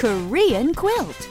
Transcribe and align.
Korean 0.00 0.74
quilt. 0.74 1.28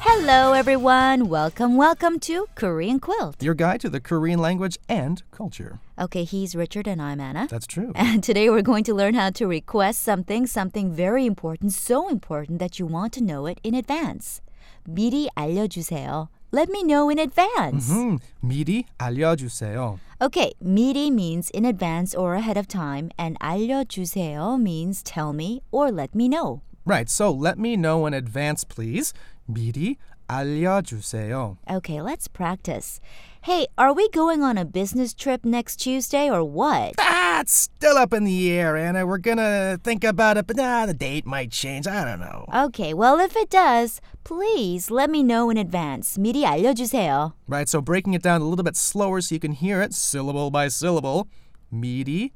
Hello, 0.00 0.52
everyone. 0.52 1.28
Welcome, 1.28 1.76
welcome 1.76 2.20
to 2.20 2.46
Korean 2.54 3.00
quilt. 3.00 3.42
Your 3.42 3.54
guide 3.54 3.80
to 3.80 3.90
the 3.90 4.00
Korean 4.00 4.38
language 4.38 4.78
and 4.88 5.22
culture. 5.30 5.80
Okay, 5.98 6.24
he's 6.24 6.54
Richard 6.54 6.86
and 6.86 7.02
I'm 7.02 7.20
Anna. 7.20 7.46
That's 7.50 7.66
true. 7.66 7.92
And 7.94 8.22
today 8.22 8.48
we're 8.48 8.62
going 8.62 8.84
to 8.84 8.94
learn 8.94 9.14
how 9.14 9.30
to 9.30 9.46
request 9.46 10.02
something, 10.02 10.46
something 10.46 10.92
very 10.92 11.26
important, 11.26 11.72
so 11.72 12.08
important 12.08 12.58
that 12.58 12.78
you 12.78 12.86
want 12.86 13.12
to 13.14 13.24
know 13.24 13.46
it 13.46 13.58
in 13.64 13.74
advance. 13.74 14.40
미리 14.86 15.28
알려주세요. 15.36 16.28
Let 16.52 16.68
me 16.68 16.84
know 16.84 17.10
in 17.10 17.18
advance. 17.18 17.90
Hmm. 17.90 18.18
미리 18.40 18.84
알려주세요. 18.98 19.98
Okay, 20.20 20.52
미리 20.62 21.10
means 21.10 21.50
in 21.50 21.64
advance 21.64 22.14
or 22.14 22.34
ahead 22.36 22.56
of 22.56 22.68
time, 22.68 23.10
and 23.18 23.36
알려주세요 23.40 24.60
means 24.60 25.02
tell 25.02 25.32
me 25.32 25.62
or 25.72 25.90
let 25.90 26.14
me 26.14 26.28
know. 26.28 26.62
Right, 26.86 27.08
so 27.10 27.32
let 27.32 27.58
me 27.58 27.76
know 27.76 28.06
in 28.06 28.14
advance, 28.14 28.62
please. 28.62 29.12
미리 29.50 29.96
알려주세요. 30.28 31.58
Okay, 31.70 32.00
let's 32.00 32.28
practice. 32.28 33.00
Hey, 33.42 33.66
are 33.76 33.92
we 33.92 34.08
going 34.08 34.42
on 34.42 34.56
a 34.56 34.64
business 34.64 35.12
trip 35.12 35.44
next 35.44 35.76
Tuesday 35.76 36.30
or 36.30 36.42
what? 36.42 36.96
That's 36.96 37.52
still 37.52 37.98
up 37.98 38.14
in 38.14 38.24
the 38.24 38.50
air, 38.50 38.74
Anna. 38.74 39.06
We're 39.06 39.18
gonna 39.18 39.78
think 39.84 40.02
about 40.02 40.38
it, 40.38 40.46
but 40.46 40.56
nah, 40.56 40.86
the 40.86 40.94
date 40.94 41.26
might 41.26 41.50
change. 41.50 41.86
I 41.86 42.06
don't 42.06 42.20
know. 42.20 42.46
Okay, 42.72 42.94
well, 42.94 43.20
if 43.20 43.36
it 43.36 43.50
does, 43.50 44.00
please 44.24 44.90
let 44.90 45.10
me 45.10 45.22
know 45.22 45.50
in 45.50 45.58
advance. 45.58 46.16
미리 46.16 46.44
알려주세요. 46.44 47.34
Right, 47.46 47.68
so 47.68 47.82
breaking 47.82 48.14
it 48.14 48.22
down 48.22 48.40
a 48.40 48.48
little 48.48 48.64
bit 48.64 48.76
slower 48.76 49.20
so 49.20 49.34
you 49.34 49.40
can 49.40 49.52
hear 49.52 49.82
it 49.82 49.92
syllable 49.92 50.50
by 50.50 50.68
syllable. 50.68 51.28
미리 51.70 52.30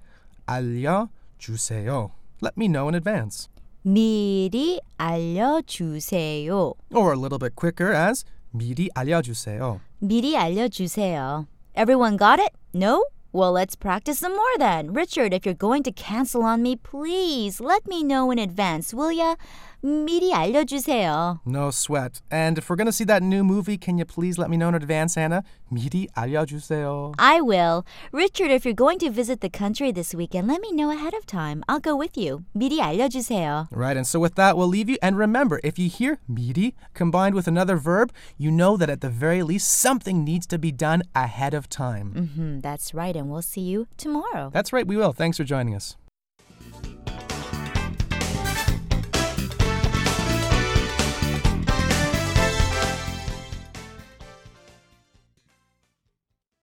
알려주세요. 0.47 2.11
Let 2.42 2.56
me 2.58 2.69
know 2.69 2.86
in 2.89 2.94
advance. 2.94 3.48
미리 3.83 4.81
알려주세요. 4.98 6.75
Or 6.94 7.12
a 7.12 7.17
little 7.17 7.39
bit 7.39 7.55
quicker 7.56 7.92
as 7.92 8.25
미리 8.53 8.89
알려주세요. 8.94 9.81
미리 10.00 10.36
알려주세요. 10.36 11.47
Everyone 11.75 12.17
got 12.17 12.41
it? 12.41 12.53
No? 12.75 13.05
Well, 13.33 13.53
let's 13.53 13.77
practice 13.77 14.19
some 14.19 14.34
more 14.34 14.56
then. 14.58 14.92
Richard, 14.92 15.34
if 15.34 15.44
you're 15.44 15.55
going 15.55 15.83
to 15.84 15.92
cancel 15.92 16.42
on 16.42 16.62
me, 16.62 16.77
please 16.77 17.61
let 17.61 17.86
me 17.86 18.03
know 18.03 18.31
in 18.31 18.39
advance, 18.39 18.94
will 18.94 19.12
ya? 19.12 19.36
미리 19.83 20.33
알려주세요. 20.34 21.41
No 21.47 21.70
sweat. 21.70 22.20
And 22.31 22.58
if 22.58 22.69
we're 22.69 22.77
gonna 22.77 22.92
see 22.92 23.05
that 23.05 23.22
new 23.22 23.44
movie, 23.44 23.78
can 23.78 23.97
you 23.98 24.05
please 24.05 24.39
let 24.39 24.50
me 24.50 24.56
know 24.56 24.69
in 24.69 24.75
advance, 24.75 25.17
Anna? 25.17 25.42
미리 25.72 26.08
알려주세요. 26.17 27.14
I 27.19 27.41
will. 27.41 27.84
Richard, 28.12 28.50
if 28.50 28.64
you're 28.64 28.75
going 28.75 28.98
to 29.00 29.11
visit 29.11 29.41
the 29.41 29.48
country 29.50 29.92
this 29.92 30.14
weekend, 30.14 30.48
let 30.48 30.61
me 30.61 30.72
know 30.72 30.91
ahead 30.91 31.14
of 31.14 31.27
time. 31.27 31.62
I'll 31.69 31.81
go 31.81 31.94
with 31.97 32.17
you. 32.17 32.44
미리 32.56 32.81
알려주세요. 32.81 33.69
Right, 33.70 33.97
and 33.97 34.06
so 34.06 34.19
with 34.19 34.34
that, 34.36 34.56
we'll 34.56 34.69
leave 34.69 34.89
you. 34.89 34.97
And 35.03 35.17
remember, 35.17 35.61
if 35.62 35.78
you 35.78 35.89
hear 35.89 36.19
미리 36.28 36.72
combined 36.94 37.34
with 37.34 37.47
another 37.47 37.77
verb, 37.77 38.12
you 38.36 38.50
know 38.50 38.77
that 38.77 38.91
at 38.91 39.00
the 39.00 39.11
very 39.11 39.42
least, 39.42 39.69
something 39.69 40.25
needs 40.25 40.47
to 40.48 40.58
be 40.58 40.72
done 40.72 41.03
ahead 41.14 41.55
of 41.55 41.69
time. 41.69 42.12
hmm 42.34 42.58
that's 42.61 42.92
right, 42.92 43.14
and 43.17 43.31
we'll 43.31 43.42
see 43.42 43.61
you 43.61 43.86
tomorrow. 43.97 44.50
That's 44.53 44.72
right, 44.72 44.86
we 44.86 44.97
will. 44.97 45.12
Thanks 45.12 45.36
for 45.36 45.44
joining 45.44 45.75
us. 45.75 45.97